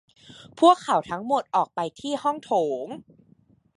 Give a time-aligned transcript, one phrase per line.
[0.59, 2.51] พวกเขาทั้งหมดออกไปที่ห้องโถ
[2.83, 2.85] ง